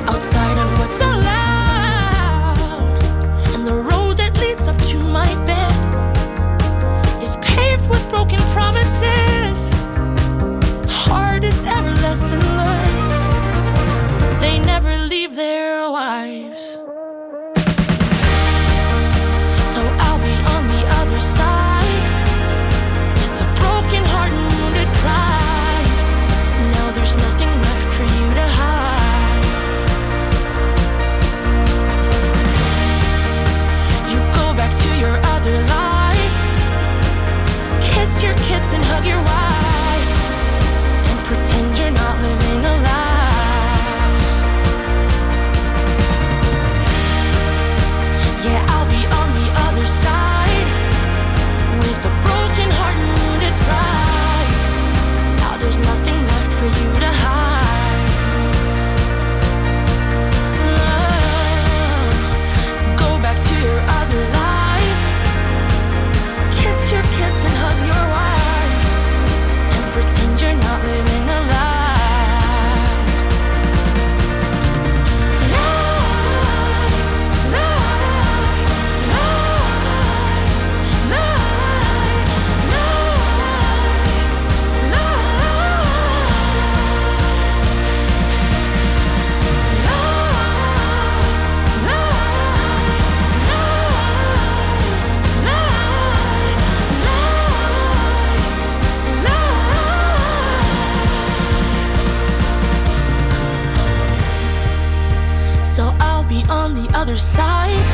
Outside 0.08 0.58
of 0.58 0.80
what's 0.80 1.00
allowed. 1.00 1.28
And 3.54 3.68
the 3.68 3.76
road 3.76 4.18
that 4.18 4.36
leads 4.40 4.68
up 4.68 4.76
to 4.90 4.98
my 4.98 5.28
bed 5.46 5.72
is 7.22 7.36
paved 7.42 7.88
with 7.88 8.10
broken 8.10 8.40
promises. 8.52 9.70
Hardest 10.90 11.64
ever 11.68 11.92
lesson 12.02 12.40
learned. 12.40 14.42
They 14.42 14.58
never 14.58 14.98
leave 14.98 15.36
their 15.36 15.92
wives. 15.92 16.75
stuck 38.96 39.06
your 39.06 39.22
wife 39.24 39.45
other 106.96 107.18
side 107.18 107.88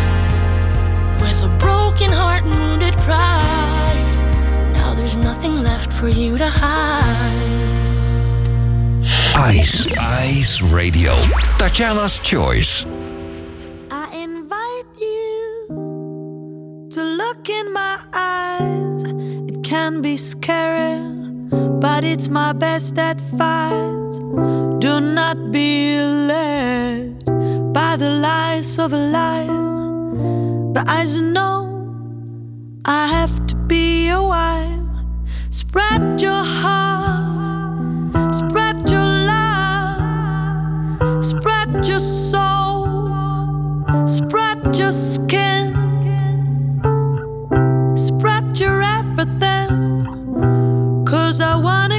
with 1.20 1.44
a 1.44 1.50
broken 1.58 2.12
heart 2.12 2.44
and 2.46 2.54
wounded 2.54 2.94
pride. 3.00 4.12
Now 4.74 4.94
there's 4.94 5.18
nothing 5.18 5.64
left 5.64 5.92
for 5.92 6.08
you 6.08 6.38
to 6.38 6.48
hide. 6.48 7.72
Ice, 9.36 9.98
Ice 9.98 10.62
Radio. 10.62 11.14
Tatjana's 11.58 12.20
Choice. 12.20 12.86
I 13.90 14.06
invite 14.14 14.90
you 15.00 16.88
to 16.92 17.02
look 17.02 17.50
in 17.50 17.74
my 17.74 18.06
eyes. 18.14 19.04
It 19.50 19.64
can 19.64 20.02
be 20.02 20.16
scary, 20.16 21.02
but 21.80 22.04
it's 22.04 22.30
my 22.30 22.54
best 22.54 23.00
advice. 23.00 24.20
Do 24.80 25.02
not 25.02 25.52
be 25.52 25.98
led 26.00 27.21
by 27.74 27.96
the 27.96 28.10
lies 28.10 28.78
of 28.80 28.94
a 28.94 28.98
lie. 28.98 29.48
But 30.74 30.90
as 30.90 31.16
you 31.16 31.22
know, 31.22 31.60
I 32.86 33.08
have 33.08 33.46
to 33.48 33.56
be 33.56 34.10
a 34.10 34.22
wife. 34.22 34.80
Spread 35.50 36.22
your 36.22 36.44
heart, 36.44 38.34
spread 38.34 38.90
your 38.90 39.06
love, 39.32 40.02
spread 41.24 41.88
your 41.88 42.00
soul, 42.00 42.88
spread 44.06 44.78
your 44.78 44.92
skin, 44.92 45.74
spread 47.96 48.60
your 48.60 48.82
everything. 48.82 50.06
Cause 51.06 51.40
I 51.42 51.56
wanna 51.56 51.91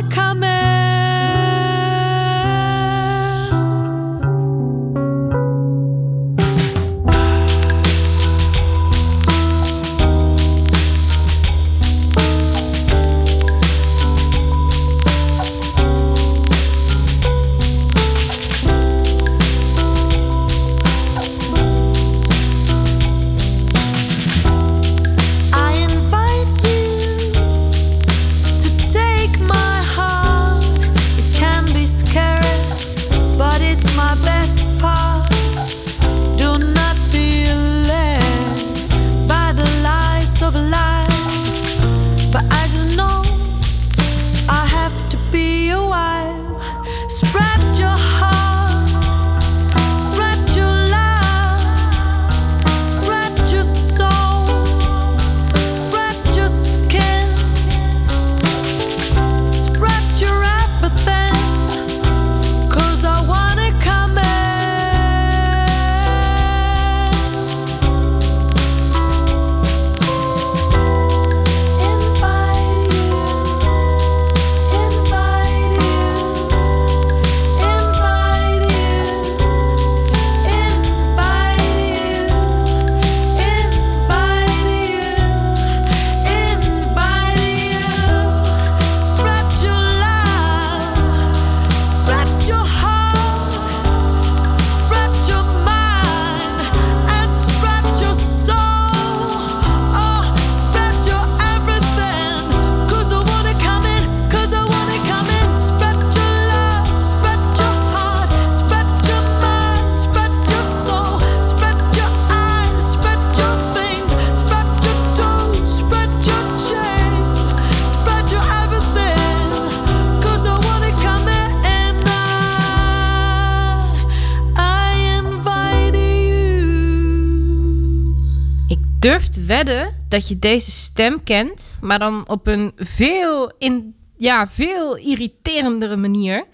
dat 130.12 130.28
je 130.28 130.38
deze 130.38 130.70
stem 130.70 131.22
kent, 131.22 131.78
maar 131.80 131.98
dan 131.98 132.28
op 132.28 132.46
een 132.46 132.72
veel, 132.76 133.52
in, 133.58 133.94
ja, 134.16 134.48
veel 134.48 134.96
irriterendere 134.96 135.96
manier. 135.96 136.44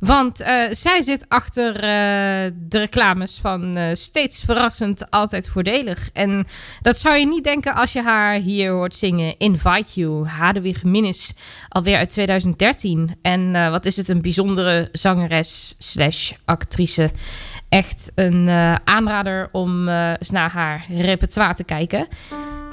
Want 0.00 0.40
eh, 0.40 0.62
zij 0.70 1.02
zit 1.02 1.24
achter 1.28 1.74
eh, 1.74 2.52
de 2.54 2.78
reclames 2.78 3.38
van 3.40 3.76
eh, 3.76 3.94
steeds 3.94 4.42
verrassend, 4.44 5.10
altijd 5.10 5.48
voordelig. 5.48 6.10
En 6.12 6.46
dat 6.82 6.98
zou 6.98 7.16
je 7.16 7.26
niet 7.26 7.44
denken 7.44 7.74
als 7.74 7.92
je 7.92 8.02
haar 8.02 8.34
hier 8.34 8.70
hoort 8.70 8.94
zingen. 8.94 9.38
Invite 9.38 10.00
You, 10.00 10.26
Hadewig 10.26 10.84
Minnis, 10.84 11.34
alweer 11.68 11.96
uit 11.96 12.10
2013. 12.10 13.16
En 13.22 13.70
wat 13.70 13.86
is 13.86 13.96
het, 13.96 14.08
een 14.08 14.22
bijzondere 14.22 14.88
zangeres 14.92 15.74
slash 15.78 16.32
actrice. 16.44 17.10
Echt 17.68 18.12
een 18.14 18.48
aanrader 18.84 19.48
om 19.52 19.88
eens 19.88 20.30
naar 20.30 20.50
haar 20.50 20.86
repertoire 20.90 21.54
te 21.54 21.64
kijken. 21.64 22.06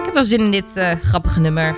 Ik 0.06 0.12
heb 0.12 0.24
wel 0.24 0.30
zin 0.30 0.46
in 0.46 0.52
dit 0.52 0.78
eh, 0.78 0.92
grappige 1.02 1.40
nummer. 1.40 1.76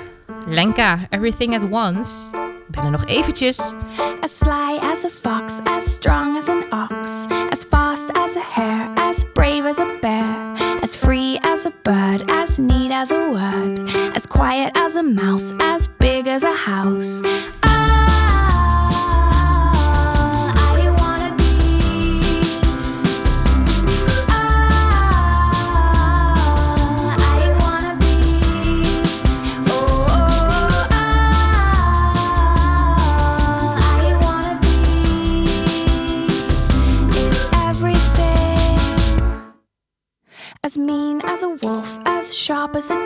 Lenka, 0.47 0.99
Everything 1.09 1.55
at 1.55 1.69
Once. 1.71 2.29
Ik 2.67 2.75
ben 2.75 2.83
er 2.83 2.91
nog 2.91 3.05
eventjes. 3.05 3.73
As 4.21 4.37
sly 4.37 4.77
as 4.81 5.03
a 5.03 5.09
fox, 5.09 5.59
as 5.63 5.91
strong 5.91 6.37
as 6.37 6.49
an 6.49 6.63
ox, 6.69 7.25
as 7.49 7.65
fast 7.69 8.11
as 8.11 8.35
a 8.35 8.41
hare, 8.53 8.89
as 8.95 9.23
brave 9.33 9.67
as 9.67 9.79
a 9.79 9.97
bear, 10.01 10.53
as 10.81 10.95
free 10.95 11.39
as 11.41 11.65
a 11.65 11.71
bird, 11.81 12.31
as 12.31 12.57
neat 12.57 12.91
as 12.91 13.11
a 13.11 13.29
word, 13.29 13.95
as 14.13 14.25
quiet 14.25 14.75
as 14.77 14.95
a 14.95 15.03
mouse, 15.03 15.53
as 15.59 15.89
big 15.99 16.27
as 16.27 16.43
a 16.43 16.53
house. 16.53 17.21
Ah, 17.63 18.56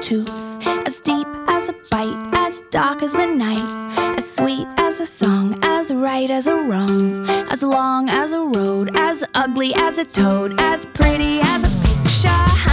tooth, 0.02 0.30
as 0.66 1.00
deep 1.00 1.28
as 1.48 1.70
a 1.70 1.74
bite, 1.92 2.32
as 2.34 2.62
dark 2.72 3.04
as 3.04 3.14
the 3.14 3.26
night, 3.26 3.62
as 4.18 4.36
sweet 4.36 4.68
as 4.78 5.00
a 5.00 5.06
song, 5.06 5.60
as 5.62 5.94
right 5.94 6.30
as 6.32 6.48
a 6.48 6.56
wrong, 6.56 7.30
as 7.30 7.62
long 7.62 8.10
as 8.10 8.32
a 8.32 8.42
road, 8.42 8.90
as 8.98 9.24
ugly 9.36 9.74
as 9.76 10.00
a 10.00 10.06
toad, 10.06 10.60
as 10.60 10.88
pretty 10.88 11.40
as 11.42 11.64
a 11.64 11.70
picture 11.86 12.71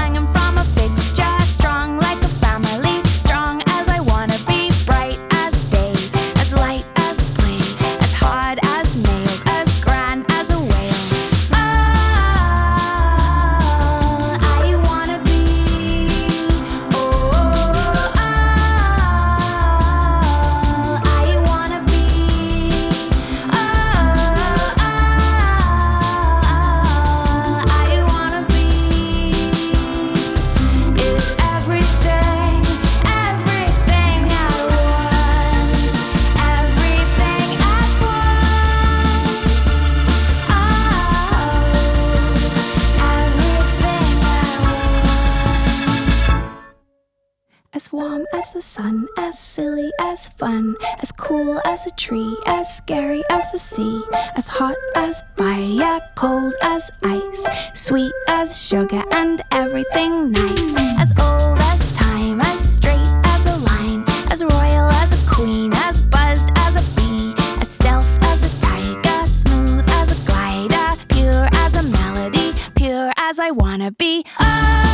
as 50.18 50.28
fun, 50.36 50.74
as 51.00 51.12
cool 51.12 51.60
as 51.64 51.86
a 51.86 51.90
tree, 51.92 52.36
as 52.44 52.76
scary 52.76 53.22
as 53.30 53.52
the 53.52 53.58
sea, 53.58 54.02
as 54.34 54.48
hot 54.48 54.74
as 54.96 55.22
fire, 55.36 56.00
cold 56.16 56.54
as 56.60 56.90
ice, 57.04 57.46
sweet 57.74 58.12
as 58.26 58.60
sugar, 58.60 59.04
and 59.12 59.42
everything 59.52 60.32
nice. 60.32 60.74
As 60.98 61.12
old 61.20 61.58
as 61.72 61.92
time, 61.92 62.40
as 62.40 62.74
straight 62.74 63.08
as 63.34 63.46
a 63.46 63.56
line, 63.58 64.04
as 64.32 64.42
royal 64.42 64.90
as 65.02 65.12
a 65.12 65.30
queen, 65.30 65.72
as 65.86 66.00
buzzed 66.00 66.50
as 66.66 66.74
a 66.74 66.84
bee, 66.96 67.32
as 67.60 67.68
stealth 67.68 68.18
as 68.24 68.42
a 68.42 68.60
tiger, 68.60 69.26
smooth 69.26 69.84
as 70.00 70.10
a 70.10 70.20
glider, 70.26 71.00
pure 71.10 71.48
as 71.64 71.76
a 71.76 71.82
melody, 71.84 72.54
pure 72.74 73.12
as 73.18 73.38
I 73.38 73.52
wanna 73.52 73.92
be. 73.92 74.24
Oh, 74.40 74.87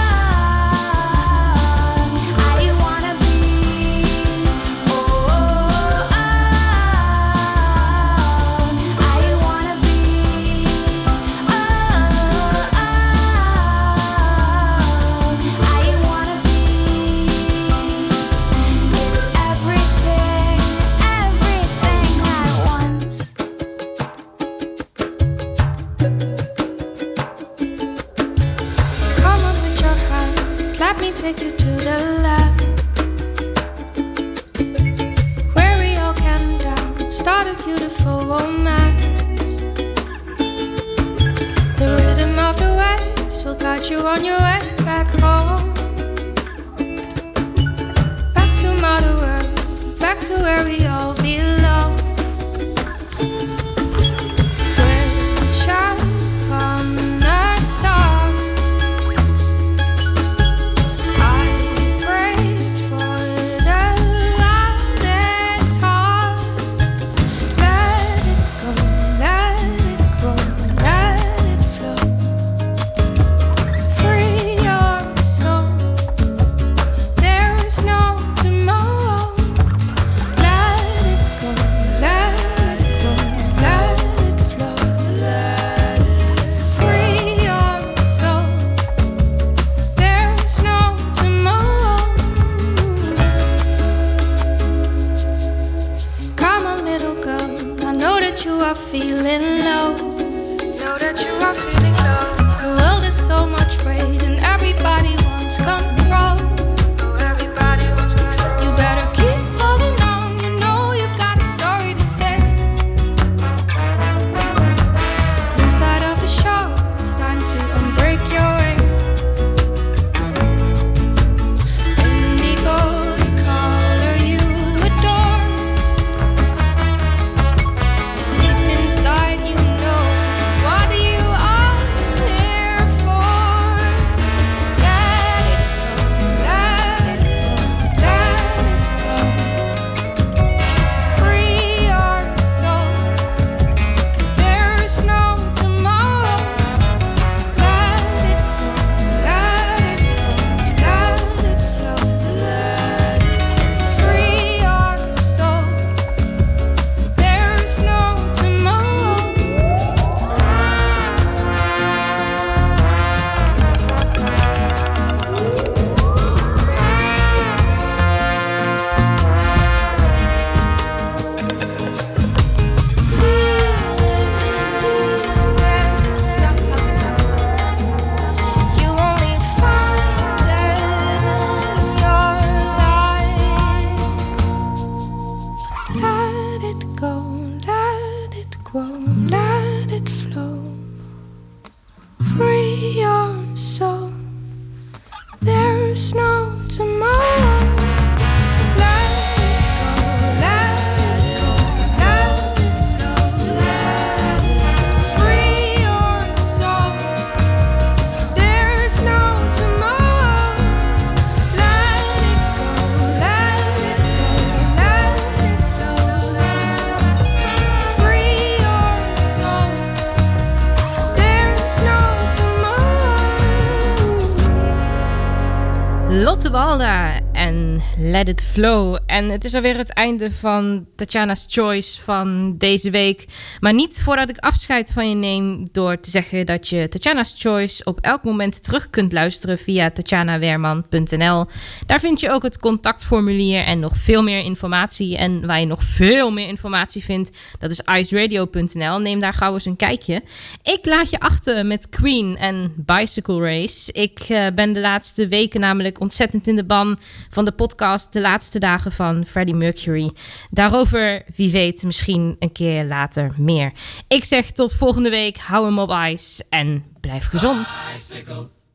Lotte 226.22 226.50
Walda 226.50 227.20
en 227.32 227.82
Let 227.98 228.28
It 228.28 228.42
Flow. 228.42 228.98
En 229.06 229.28
het 229.28 229.44
is 229.44 229.54
alweer 229.54 229.76
het 229.76 229.92
einde 229.92 230.32
van 230.32 230.86
Tatjana's 230.96 231.46
Choice 231.48 232.02
van 232.02 232.54
deze 232.58 232.90
week. 232.90 233.26
Maar 233.60 233.74
niet 233.74 234.02
voordat 234.02 234.28
ik 234.30 234.38
afscheid 234.38 234.92
van 234.92 235.08
je 235.08 235.14
neem 235.14 235.68
door 235.72 236.00
te 236.00 236.10
zeggen 236.10 236.46
dat 236.46 236.68
je 236.68 236.88
Tatjana's 236.88 237.34
Choice 237.38 237.84
op 237.84 238.00
elk 238.00 238.24
moment 238.24 238.62
terug 238.62 238.90
kunt 238.90 239.12
luisteren 239.12 239.58
via 239.58 239.90
tatjanaweerman.nl. 239.90 241.46
Daar 241.86 242.00
vind 242.00 242.20
je 242.20 242.30
ook 242.30 242.42
het 242.42 242.58
contactformulier 242.58 243.64
en 243.64 243.80
nog 243.80 243.96
veel 243.96 244.22
meer 244.22 244.40
informatie. 244.40 245.16
En 245.16 245.46
waar 245.46 245.60
je 245.60 245.66
nog 245.66 245.84
veel 245.84 246.30
meer 246.30 246.48
informatie 246.48 247.04
vindt, 247.04 247.30
dat 247.58 247.70
is 247.70 247.80
iceradio.nl. 247.80 248.98
Neem 248.98 249.18
daar 249.18 249.34
gauw 249.34 249.52
eens 249.52 249.64
een 249.64 249.76
kijkje. 249.76 250.22
Ik 250.62 250.86
laat 250.86 251.10
je 251.10 251.20
achter 251.20 251.66
met 251.66 251.88
Queen 251.88 252.36
en 252.36 252.72
Bicycle 252.76 253.40
Race. 253.40 253.92
Ik 253.92 254.18
eh, 254.18 254.46
ben 254.54 254.72
de 254.72 254.80
laatste 254.80 255.28
weken 255.28 255.60
namelijk 255.60 256.02
ontzettend 256.05 256.46
in 256.46 256.57
de 256.57 256.64
ban 256.64 256.98
van 257.30 257.44
de 257.44 257.52
podcast 257.52 258.12
De 258.12 258.20
Laatste 258.20 258.59
Dagen 258.59 258.92
van 258.92 259.26
Freddie 259.26 259.55
Mercury. 259.55 260.12
Daarover, 260.50 261.22
wie 261.36 261.50
weet, 261.50 261.82
misschien 261.82 262.36
een 262.38 262.52
keer 262.52 262.84
later 262.84 263.34
meer. 263.36 263.72
Ik 264.09 264.24
zeg 264.24 264.50
tot 264.50 264.74
volgende 264.74 265.11
week, 265.11 265.36
hou 265.36 265.64
hem 265.64 265.78
op 265.78 265.90
ijs 265.90 266.42
en 266.48 266.84
blijf 267.00 267.26
gezond. 267.26 267.66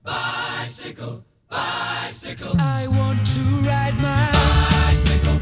Bicycle. 0.04 1.28
I 2.60 2.88
want 2.88 3.36
to 3.36 3.42
ride 3.62 3.96
my 4.02 4.30
bicycle, 4.88 5.40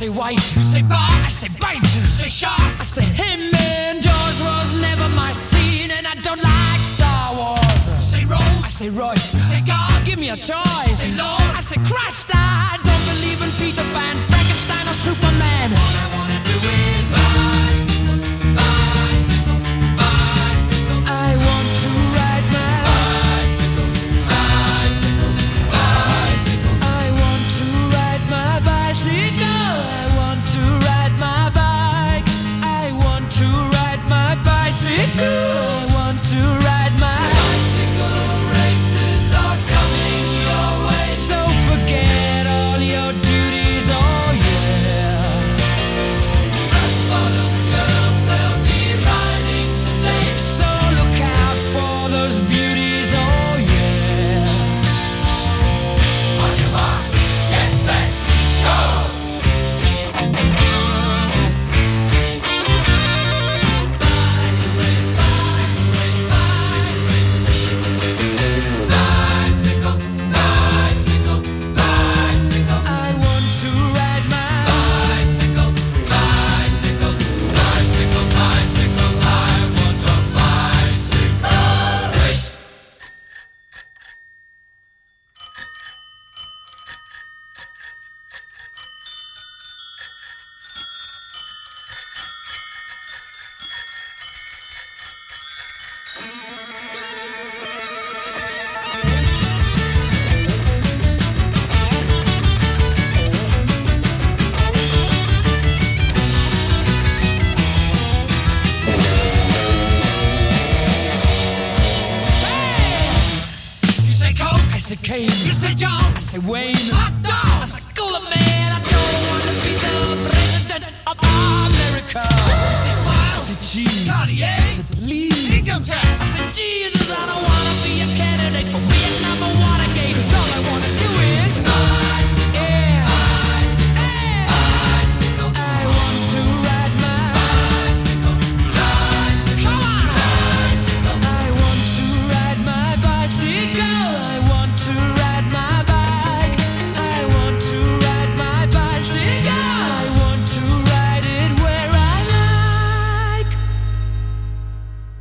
say 0.00 0.08
white. 0.08 0.56
You 0.56 0.62
say 0.62 0.80
bar, 0.80 1.12
I 1.26 1.28
say 1.28 1.48
bite. 1.60 1.82
You 1.94 2.08
say 2.08 2.28
shark, 2.28 2.80
I 2.80 2.84
say 2.84 3.04
him. 3.04 3.54
And 3.54 4.02
Jaws 4.02 4.40
was 4.40 4.80
never 4.80 5.06
my 5.10 5.32
scene, 5.32 5.90
and 5.90 6.06
I 6.06 6.14
don't 6.26 6.42
like 6.42 6.82
Star 6.96 7.34
Wars. 7.36 7.84
You 7.90 8.02
say 8.12 8.24
Rose, 8.24 8.64
I 8.68 8.70
say 8.80 8.88
Royce. 8.88 9.34
You 9.34 9.40
say 9.40 9.60
God, 9.60 10.06
give 10.06 10.18
me 10.18 10.30
a 10.30 10.36
choice. 10.36 10.88
You 10.88 10.96
say 11.04 11.12
Lord, 11.22 11.52
I 11.54 11.60
say 11.60 11.78
Christ. 11.90 12.30
I 12.34 12.78
don't 12.88 13.04
believe 13.12 13.42
in 13.42 13.50
Peter 13.60 13.84
Pan, 13.92 14.16
Frankenstein, 14.30 14.88
or 14.88 14.94
Superman. 14.94 16.09